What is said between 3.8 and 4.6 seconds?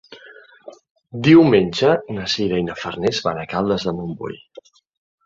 de Montbui.